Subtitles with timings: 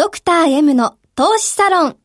[0.00, 1.92] ドクター M の投資サロン。
[1.92, 1.98] こ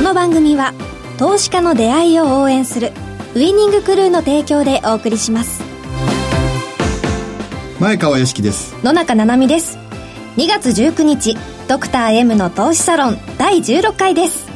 [0.00, 0.72] の番組は
[1.18, 2.92] 投資家の出会いを応援する
[3.34, 5.62] ウイニングクルーの提供でお送りします。
[7.78, 8.74] 前川良樹です。
[8.82, 9.76] 野中七海です。
[10.38, 11.36] 2月19日
[11.68, 14.55] ドクター M の投資サロン第16回です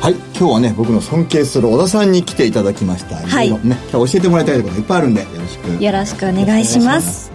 [0.00, 3.16] はい今日はね僕の尊敬する小田さんに来ていただきました。
[3.16, 3.50] はい。
[3.50, 3.58] ね
[3.90, 5.82] 今日教えてもらいたいことがいっぱいあるんでよろしく。
[5.82, 7.32] よろしくお願いします。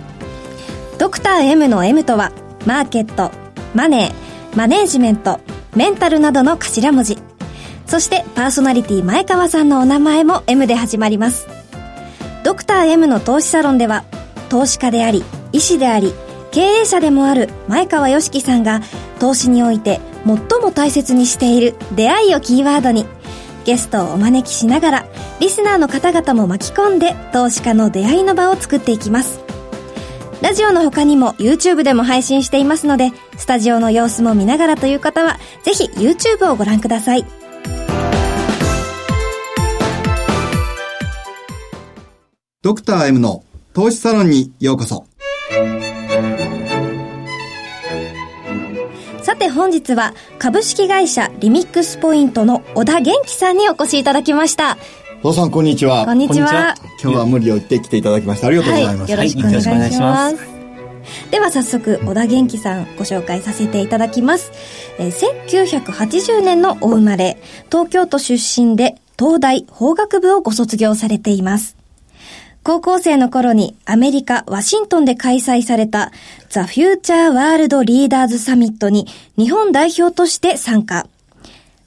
[0.97, 2.31] ドクター M の M とは
[2.65, 3.31] マーケット
[3.73, 5.39] マネーマネージメント
[5.75, 7.17] メンタルなどの頭文字。
[7.87, 11.47] そしてパーソナリティ前川さんのお名前も M で始まります。
[12.43, 14.03] ドクター M の投資サロンでは
[14.49, 16.13] 投資家であり医師であり
[16.51, 18.81] 経営者でもある前川良樹さんが
[19.19, 23.05] 投資において最も大切にしている出会いをキーワードに
[23.65, 25.05] ゲストをお招きしながら
[25.39, 29.39] リスナーの方々も巻き込んで投資家の出会いの場を作っていきます。
[30.41, 37.25] ラジオの他にも YouTube でも配信していますのでスタジオの様子も見ながらという方はぜひ YouTube をご覧ください。
[42.61, 45.05] ドクター M の投資サロンにようこそ。
[49.39, 54.77] て本日は株式会社リミックスポイントの小田元気さんにお越しいただきました。
[55.23, 56.05] 小田さんこんにちは。
[56.05, 56.75] こんにちは。
[57.01, 60.59] 今日は無理を言って来ていただきましてありがとうございます、はい、よろしくお願いします。
[61.31, 64.51] では早速、小田元気さんご紹介させていただきます。
[64.99, 65.11] えー
[65.49, 71.78] 1980年のお生まれ、東京都出身で東大法学部をご卒業されています。
[72.63, 76.11] 高校生の頃にアメリカ・ワシントンで開催された
[76.49, 79.07] ザ・フューチャー・ワールド・リーダーズ・サミットに
[79.37, 81.07] 日本代表として参加。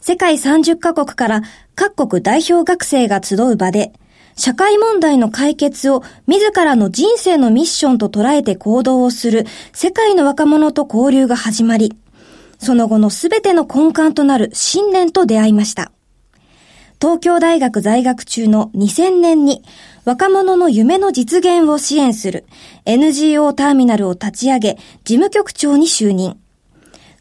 [0.01, 1.43] 世界30カ国から
[1.75, 3.93] 各国代表学生が集う場で、
[4.35, 11.95] 社会問題の解決を自らの人生のミッションと捉えて行動をする世界の若者と交流が始まり、
[12.59, 15.93] その後のすべての根幹となる信念と出会いました。
[17.03, 19.65] 東京大学在学中の2000年に
[20.05, 22.45] 若者の夢の実現を支援する
[22.85, 26.39] NGO ターミナルを立ち上げ事務局長に就任。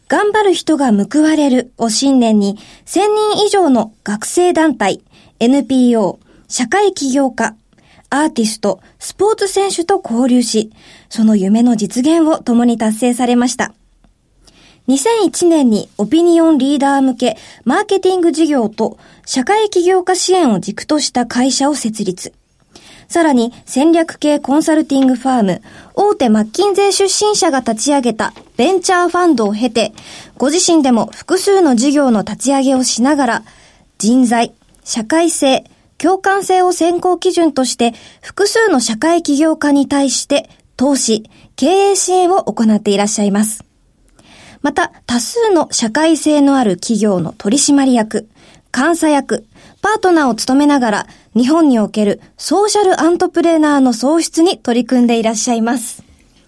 [0.06, 3.00] 頑張る人が報われるを信念に1000
[3.34, 5.02] 人以上の学生団体、
[5.40, 7.56] NPO、社会起業家、
[8.08, 10.70] アーティスト、スポーツ選手と交流し、
[11.08, 13.74] その夢の実現を共に達成されました。
[14.88, 22.32] 2001年にオピニオンリーダー向けマーケティング事業と社会起業家支援を軸とした会社を設立。
[23.08, 25.62] さらに戦略系コンサルティングファーム、
[25.94, 29.92] 大手マッキンゼー出身者が立ち上げたベンチャーファンドを経て、
[30.38, 33.42] ご自身でも複数の事業の立ち上げをしながら、
[33.98, 35.64] 人材、社会性、
[35.98, 37.92] 共感性を選考基準として、
[38.22, 43.71] 複数の社会起業家に対して、投資、経営支援を行っていらっしゃいます。
[44.62, 48.28] また、多数の社会性のある企業の取締役、
[48.74, 49.44] 監査役、
[49.82, 56.04] パートナーを務めながら、日本におけるソーシャルアントプレーナーの創出に取り組んでいらっしゃいます。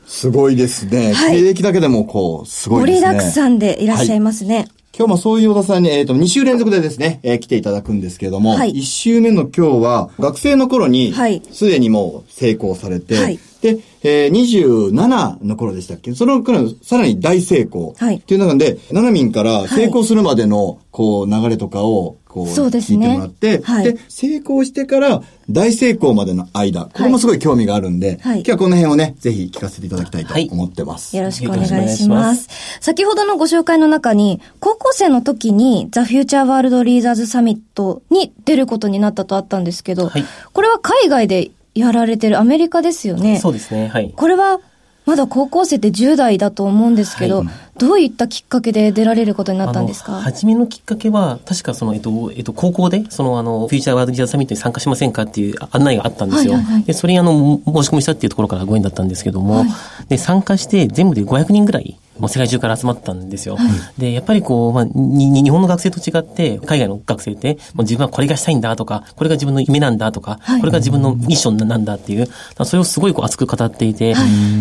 [0.07, 1.41] すごいですね、はい。
[1.41, 3.13] 経歴だけでもこうすごい盛ですね。
[3.13, 4.69] りだくさんでいらっしゃいますね。
[4.97, 8.75] 今日もそういう小田さんに、えっ、と、2週連続でですね、えー来ていただくんですけれども、はい。
[8.75, 16.15] 1週目の今日は、学生の頃にはい、すでにもう成功されて、はいで、えー27の頃でしたっけ？
[16.15, 17.95] その頃、さらに大成功。
[17.97, 18.17] はい。
[18.17, 19.69] っていう中で、ナナミンからい。
[19.69, 23.07] 成功するまでの、こう、流れとかを、こう、そうですね。
[23.07, 23.85] 聞いてもらって、はい。
[23.85, 28.39] で、成功してから大成功までの間、これもすごい興味があるんで、はい。
[28.41, 31.17] 今日はこの辺をね、ぜひ聞かせていただきたいと思ってます。
[31.17, 32.33] よろしくお願いしよろしくお願ま。
[32.33, 32.49] いし
[32.81, 40.25] 先ほどのご紹介の中に、高校生の時にザ・フューチャー・ワールド・リーダーズ・サミットに出ることになったとあったんですけど、はい。
[40.53, 43.39] これは海外でやられてるアメリカですよね。
[43.39, 44.13] そうですね、はい。
[44.15, 44.61] これは、
[45.07, 50.21] まだ高校生って10代だと思うんですけど、はいどういったきっかけで出られることになったんですか？
[50.21, 56.53] 初めのきっかけは、確かその、えっと、えっと、高校で、その、あの、フューチャーワールドギザーサミットに参加しませんかっていう案内があったんですよ。
[56.53, 59.67] はいはいはいで、それにあの、申し込みしたっていうところからご縁だったんですけども、はい
[60.09, 63.59] で、参加して全部で500人ぐらい、もう世界中から集まったんですよ。
[63.99, 70.61] で、やっぱりこう、まあ、日本の学生と違って、海外の学生って、もう自分はこれがしたいんだとか、これが自分の夢なんだとか、はい。
[70.61, 72.29] これが自分のミッションなんだっていう、
[72.65, 74.15] それをすごいこう熱く語っていて、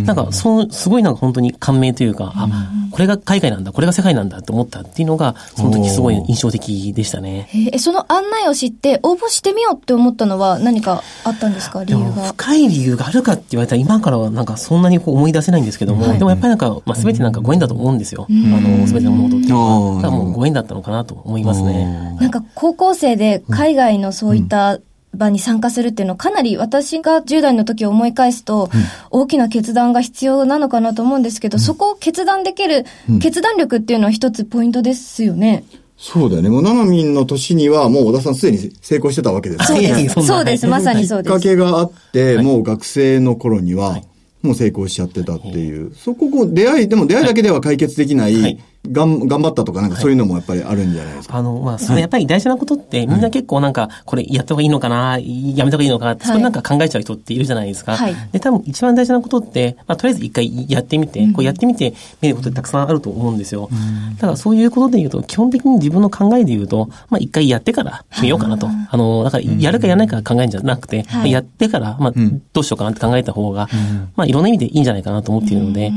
[0.05, 2.49] なんか、そう、すごいなんか本当に感銘というか、あ、
[2.91, 7.49] これが海外なんだ、これが世界なんだと思ったっていうのが、その時すごい印象的でしたね。
[7.53, 7.79] えー。
[7.79, 11.83] その案内を知って応募してみようって思ったのは何かあったんですか？
[11.83, 12.33] 理由が。
[12.33, 16.17] 深い理由があるかって言われたら、今からはなんかそんなにこう思い出せないんですけども、はい。
[16.17, 18.25] でもやっぱりなんか、まあ、全てなんかご縁だと思うんですよ。
[18.29, 20.01] あの、全ての物事っていうのうんは。
[20.01, 22.17] だからもうご縁だったのかなと思いますね。
[22.19, 24.79] なんか高校生で海外のそういった
[25.15, 28.69] 場に参加するっていうのはかなり私が10代の時を思い返すと、
[29.11, 32.85] 大きな決断が必要なのかなと思うんですけど、そこを決断できる、
[33.21, 35.63] 決断力っていうのは一つポイントですよね。
[35.97, 36.49] そうだよね。
[36.49, 40.27] もう、ナナミンの年には、もう小田さんすでに成功してたわけですそうです。
[40.27, 40.67] そうです。
[40.67, 41.43] まさにそうきっかです。
[41.47, 44.01] けがあって、もう学生の頃には、
[44.43, 45.95] もう成功しちゃってたっていう。
[45.95, 51.37] そこ、こう、出会い、でも出会いだけでは解決できない、はいがん、頑張ったとか、なんかそういうのもやっぱりあるんじゃないですか？
[51.37, 57.95] あの、まあ、それやっぱり大事なことって、みんな結構なんか、これやった方がいいのかな、やめた方がいいのかって、それなんか考えちゃう人っているじゃないですか。
[57.95, 58.15] はい。
[58.33, 63.69] で、多分一番大事なことって、まあ、とりあえず一回やってみて、こうやってみて見ることってたくさんあると思うんですよ。
[64.15, 68.67] だからそういうことで言うと、基本的に自分の考えで言うと、まあ、一回やってから決めようかなと。
[68.67, 71.05] あの、だから、やるかやらないか考えるんじゃなくて、はい。
[71.05, 72.13] まあやってから、まあ、
[72.51, 73.69] どうしようかなって考えた方が、
[74.17, 75.93] まあ、いろんな意味でいいんじゃないかなと思っているので、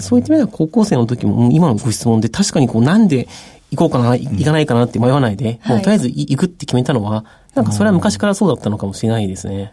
[0.00, 3.28] そういった意味では高校生の時も、うん今のご質問で確かにこう、なんで
[3.70, 7.24] 行こうかな、い行かないかなって迷わないで、もうはいとりあえずい行くって決めたのは、
[7.54, 9.72] なんかそれは昔からそうだったのかもしれないですね。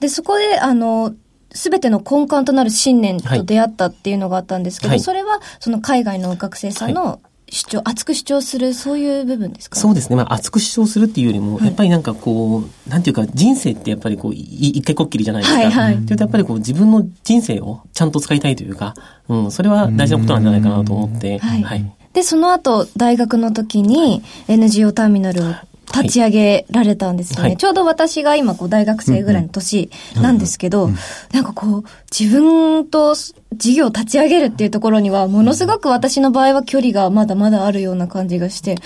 [0.00, 1.14] で、そこで、あの、
[1.52, 5.00] すべての根幹となる信念と出会ったっていうのがあったんですけど、はい。
[5.00, 9.78] それは、その海外の学生さんの主張、熱く主張する、そういう部分ですか？
[9.78, 10.16] そうですね。
[10.16, 15.60] まあ、熱く主張するっていうよりも、やっぱりなんかこう、なんていうか、人生ってやっぱりこう、い一回こっきりじゃないですか。
[15.60, 15.94] はいはい。
[15.94, 18.94] っていうと、やっぱりこう、自分の人生をちゃんと使いたいというか、
[19.28, 21.62] うん、それは大事なことなんじゃないかなと思って、はい。
[21.62, 21.92] はい。
[22.12, 25.54] で、その後、大学の時に NGO ターミナルを
[25.94, 27.48] 立ち上げられたんですよね。
[27.48, 27.56] はい。
[27.56, 30.90] ちょうど私が今、こう、大学生ぐらいの年なんですけど、
[31.32, 38.76] なんかこう、自分と事業を立ち上げるっていうところには、ものすごく私の場合は距離がまだまだあるような感じがして、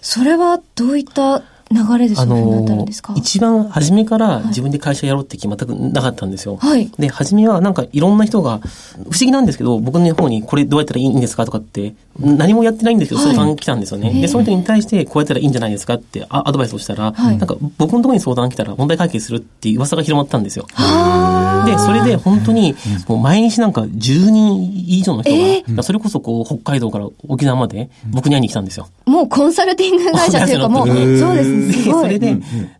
[0.00, 1.42] それはどういった
[1.72, 6.56] 流れでそあういうふうになったんのですか、一番初めから自分で会社やろうって気全くなかったんですよ。
[6.56, 6.90] はい。
[6.98, 13.34] で、初めはなんかいろんな人が、不思議なんですけど、僕の方にこれどうやったらいいんですかとかって、何もやってないんですけど、はい。
[13.34, 14.08] 相談来たんですよね。
[14.08, 14.20] へー。
[14.20, 17.38] で、その人に対してこうやったらいいんじゃないですかってあアドバイスをしたら、はい。
[17.38, 20.66] なんか僕のところに相談来たら問題解決するっていう噂が広まったんですよ。
[21.66, 22.74] で、それで本当に、
[23.06, 28.88] もう毎日なんか10人以上の人が、それこそこう北海道から沖縄まで僕に会いに来たんですよ。
[29.06, 30.96] もうコンサルティング会社というかもう、そう
[31.34, 31.72] ですね、すで。
[31.72, 32.36] それで、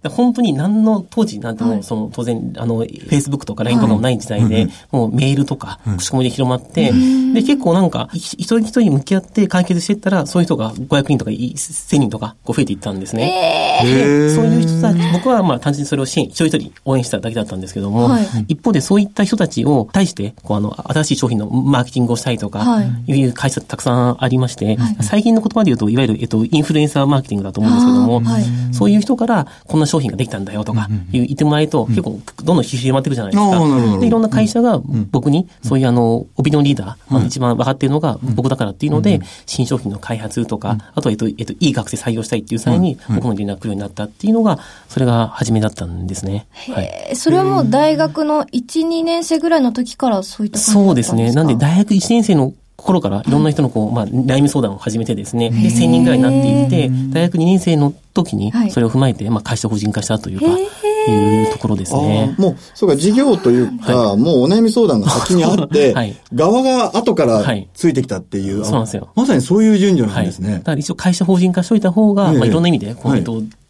[0.09, 6.93] 本当に何の、当時なんてもその、当然、あの、Facebook とか LINE とかもない時代で、もうメールとか、口コミで広まって、
[7.32, 13.81] で、結構なんか、い一人一人向き合って解決していったら、そういう人が500人とかい1000人とか、こう増えていったんですね。
[13.82, 18.27] えでそういう人たち、僕はまあ単純にそれを支援、一人一人応援しただけだったんですけども、はい。
[18.49, 23.12] 一方でそういった人たちを対して、こうあの、新しい商品のマーケティングをしたりとか、はい。
[23.12, 28.23] いう会社たくさんありまして、最近の言葉で言うと、いわゆる、えっと、インフルエンサーマーケティングだと思うんですけども、
[28.72, 33.99] そういう人から、こんな商品ができたんだよとか、言ってもらえると、結構、どんどん広まっていくじゃないですか。
[34.00, 34.81] で、いろんな会社が
[35.11, 44.58] 僕に、そういうあの、オピニオンリーダー、一番分かっているのが僕だからっていうので、新商品の開発とか、あとは、えっと、えっと、いい学生採用したいっていう際に、僕の連絡来るようになったっていうのが、
[44.88, 46.46] それが初めだったんですね。
[46.72, 46.84] はい。
[46.84, 51.32] えーそれはもう大学の1、2年生ぐらいの時からそういった感じそうですすね。
[51.32, 52.52] なんで、大学1年生の
[52.82, 60.81] 頃からいろんな人のこう、まあ、悩み相談を始めてですね、で、1000人ぐらいになっていって、大学2年生の時にはい、それを踏まえて、まあ、会社法人化したというか、へ
[61.11, 62.35] いうところですね。
[62.38, 66.17] もう、そうか、事業というか、もうお悩み相談が先にあって、 はい。
[66.35, 67.69] 側が後からはい。
[67.75, 69.09] ついてきたっていう、あそうなんですよ。
[69.15, 70.25] まさにそういう順序なはい。
[70.25, 70.55] んですね。
[70.55, 70.61] だ。
[70.61, 72.38] から一応会社法人化しといた方が、ええ。
[72.38, 73.17] まあ、いろんな意味で、こう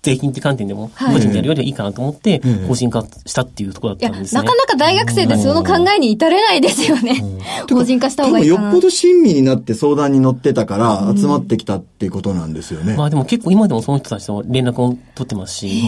[0.03, 1.15] 税金って観点でも、はい。
[1.15, 4.43] 個人でやるよりはいいかなと思ってええ、法人化したっていうところいや、だったんですね。
[4.43, 7.23] なかなか大学生でその考えに至れないですよね。
[7.71, 12.95] 法人化した方がいいよっぽど親身になって相談に乗ってたから集まってきたっていうことなんですよね。
[12.97, 15.83] まあでも結構今でもその人たちと連絡を取ってますし、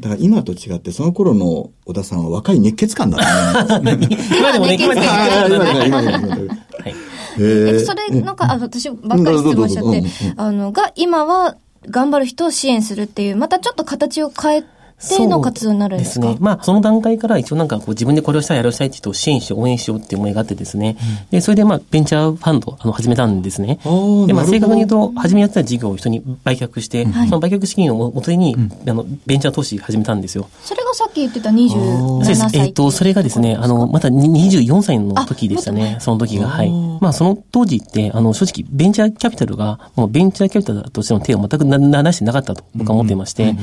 [0.00, 3.98] だから今と違ってその頃の小田さんは若い熱血感だったね。
[4.38, 6.94] 今でもね、今でも今今今今今はい。
[7.38, 10.02] へーえそれ、なんか、あ私ばっかり質問しちゃって
[10.36, 11.56] あの、が、今は、
[11.88, 14.64] 頑張る人を支援するっていう、またちょっと形を変え
[14.98, 16.26] ての活動になるんですか？
[16.26, 16.44] そうですね。
[16.44, 20.96] まあ、その段階から一応なんかこう自分でこれをしたい、あれをしたいって人を支援して応援しようっていう思いがあってですね。
[21.30, 23.78] で、それでまあ、ベンチャーファンド、あの、始めたんですね。
[24.26, 28.56] で、まあ、正確に言うと、初めやってた事業を人に売却して、その売却資金を元手に、
[28.88, 30.48] あの、ベンチャー投資始めたんですよ。
[30.62, 32.60] それがさっき言ってた27そうです歳。
[32.60, 36.48] えっ、と、それがですね、あの、またに24歳の時でしたね、その時が。
[36.48, 36.70] はい。
[37.00, 43.54] まあ、その当時って、あの、正直、ベンチャーキャピタルが、もうベンチャーキャピタルとしての手を全くな、な、なしてなかったと僕は思っていまして、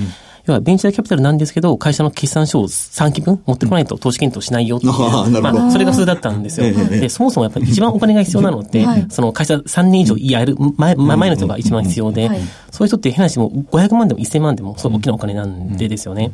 [0.46, 4.92] 要は、ベンチャーキャピタルなんですけど、会社の決算書を3期分持ってこないと投資検討しないよっていう。
[5.42, 6.68] まあ、それが普通だったんですよ。
[6.68, 9.06] ええで、そもそもやっぱり一番お金が必要なのって、はい。
[9.10, 12.42] その会社3年以上やる前、前前の人が一番必要で、はい。
[12.72, 16.32] そういう人って変な話も500万でも1000万でもそう大きなお金なんでですよね。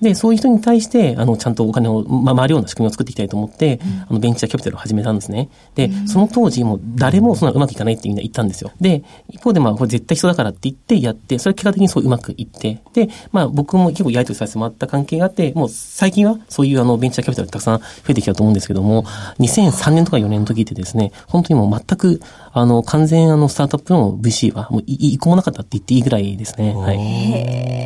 [0.00, 5.48] で、そういう人に対して、あの、ちゃんとお金を、ま、回るような仕組みを作っていきたいと思って、うん、あの、ベンチャーキャピタルを始めたんですね。
[5.74, 8.72] で、うん、その当時、もう誰もそんなうまくいかないってみんな言ったんですよ。
[8.80, 19.04] で、一方で、まあ、これ絶対人だからって言ってやって、それは結果的にそううまくいって、で、まあ、僕も結構やりとりさせてもらった関係があって、もう最近はそういうあの、ベンチャーキャピタルたくさん増えてきたと思うんですけども、
[19.38, 22.20] 2003年とか4年の時ってですね、本当にもう全く、
[22.52, 26.74] あの、完全あの、スタートアップの VC は、もうい、一個もなかったって言っていいぐらいですね。
[26.74, 26.92] は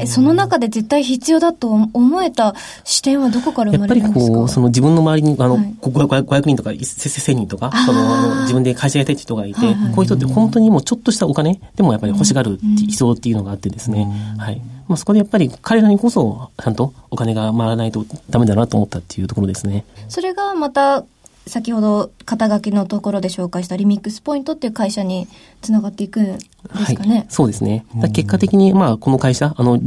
[0.02, 0.06] い。
[0.06, 1.90] その中で絶対必要だと思
[2.22, 2.54] えた
[2.84, 4.20] 視点はどこから生まれるんですか？
[4.20, 14.06] やっぱりこう、その自分の周りに、あの、はい、500人とか1000人とか、その、自分で会社やりたいって人がいて、はいはい、こういう人って本当にもうちょっとしたお金でもやっぱり欲しがる必要っていうのがあってですね、
[14.38, 14.60] はい。
[14.88, 19.84] まあ、そこでやっぱり彼らにこそ、ちゃんとお金が回らないとダメだなと思ったっていうところですね。
[20.08, 21.04] それがまた、
[21.46, 25.26] 先ほど肩書きのところで紹介したリミックスポイントっていう会社に
[25.62, 26.38] つながっていくんで
[26.86, 27.14] すかね？
[27.16, 27.86] はい、そうですね。
[28.12, 29.80] 結果的に、まあ、この会社、あの、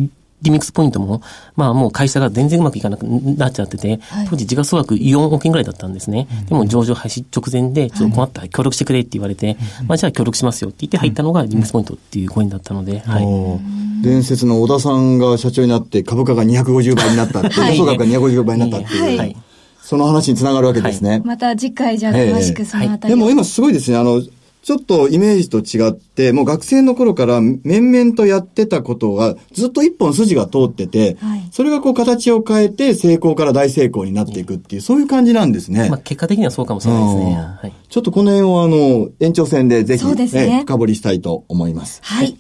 [0.44, 1.22] リミックスポイントも、
[1.56, 6.28] まあもう会社が全然うまくいかなくなっちゃってて、はい、当時時価総額4億円ぐらいだったんですね。
[6.42, 9.58] うん、でも上場廃止直前で、ちょっと困ったら協力してくれって言われて、はい、
[9.88, 14.04] まあじゃあ協力しますよって言って入ったのがリミックスポイントっていうコインだったので、はい。
[14.04, 19.18] 伝説の小田さんが社長になって株価が250倍になったって、予想額が250倍になったっていう。
[19.18, 19.38] はい。
[19.82, 21.22] その話につながるわけですね。
[21.26, 23.98] また次回じゃあ詳しくそのあたり、でも今すごいですね。
[23.98, 24.22] あの、
[24.64, 35.90] ちょっとイメージと違って、もう学生の頃から面々とやってたことがずっと一本筋が通ってて、はい、それがこう形を変えて成功から大成功になっていくっていう、そういう感じなんですね。
[35.90, 37.36] まあ結果的にはそうかもしれないですね。
[37.36, 42.00] はい、ちょっとこの辺をあの、延長戦でぜひ、ね、深掘りしたいと思います。
[42.02, 42.38] はい。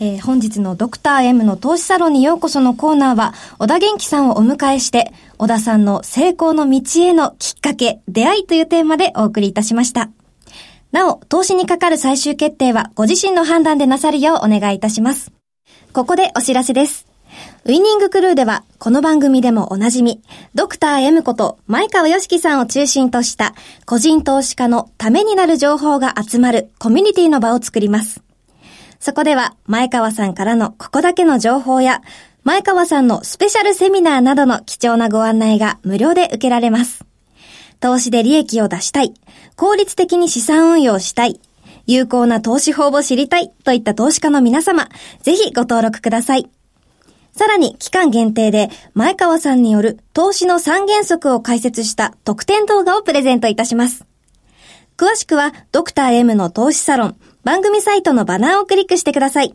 [0.00, 10.10] えー、本日のドクター M の投資サロンにようこそのコーナーは、小田元気さんをお迎えして、小田さんの成功の道へのきっかけ、出会いというテーマでお送りいたしました。
[10.92, 15.32] なお、投資にかかる最終決定はご自身の判断でなさるようお願いいたします。
[15.92, 17.06] ここでお知らせです。
[17.64, 20.20] ウィニングクルーでは、この番組でもおなじみ、
[20.54, 23.54] ドクター M こと前川良樹さんを中心とした
[23.86, 28.22] 個人投資家のためになる情報が集まるコミュニティの場を作ります。
[28.98, 32.02] そこでは、前川さんからのここだけの情報や、
[32.42, 37.04] 前川さんのスペシャルセミナーなどの貴重なご案内が無料で受けられます。
[37.78, 39.14] 投資で利益を出したい、
[39.60, 41.38] 効率的に資産運用したい、
[41.86, 44.88] 有効な投資法を知りたいといった投資家の皆様、
[45.20, 46.48] ぜひご登録ください。
[47.32, 54.06] さらに期間限定で前川さんによる投資の三原則を解説した特典動画をプレゼントいたします。
[54.96, 59.54] 詳しくはドクター M の投資サロン番組サイトのバナーをクリックしてください。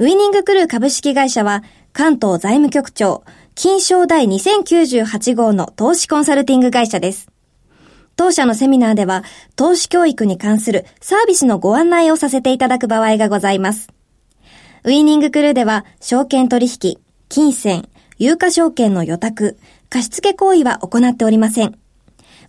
[0.00, 1.64] ウィニングクルー株式会社は
[1.94, 7.28] 関東財務局長金賞第2098号の投資コンサルティング会社です。
[8.16, 9.24] 当社のセミナーでは、
[9.56, 13.88] 投資教育に関するサービスのご案内をさせていただく場合がございます。
[14.84, 19.58] ウィーニングクルーでは、証券取引、金銭、有価証券の予託、
[19.90, 21.78] 貸付行為は行っておりません。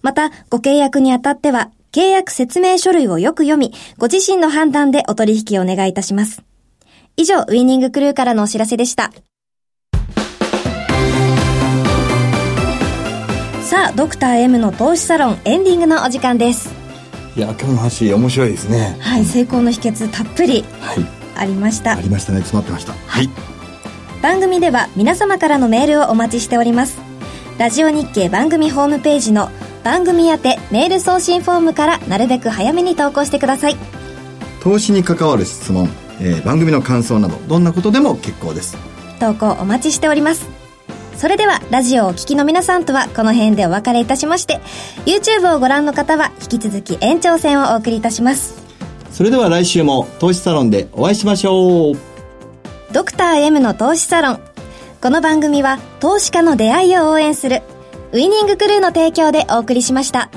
[0.01, 6.43] また、ご契約にあたっては、契約説明書類をよく読み、ご自身の判断でお取引をお願いいたします。
[7.17, 9.11] 以上、ウィーニングクルーからのお知らせでした。
[13.67, 16.73] さあ、ドクター M の投資サロンエンディングのお時間です。
[17.35, 18.95] いや、今日の話面白いですね。
[19.01, 20.63] はい、成功の秘訣たっぷり
[21.35, 21.97] ありました。
[21.97, 22.93] ありましたね、詰まってました。
[22.93, 23.29] はい。
[24.21, 26.97] 番組では皆様からのメールをお待ちしております。
[27.57, 29.51] ラジオ日経番組ホームページの
[29.83, 33.75] 番組宛てメール送信フォームからなるべく早めに投稿してください。
[34.63, 35.89] 投資に関わる質問、
[36.21, 38.77] えー、番組の感想などどんなことでも結構です。
[39.19, 40.56] 投稿お待ちしております。
[41.17, 44.61] それでは、ラジオをお聴きの皆さんとはこの辺でお別れいたしまして、
[45.07, 48.61] YouTube をご覧の方は引き続き延長戦をお送りいたします。
[49.11, 51.97] それでは来週も投資サロンでお会いしましょう。
[52.93, 54.39] ドクター M の投資サロン。
[55.01, 57.63] この番組は投資家の出会いを応援する、
[58.11, 60.29] ウイニングクルーの提供でお送りしました。